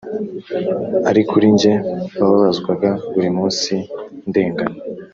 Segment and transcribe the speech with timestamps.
[1.09, 1.73] Ari kuri njye
[2.19, 3.73] wababazwaga buri munsi
[4.29, 4.75] ndengana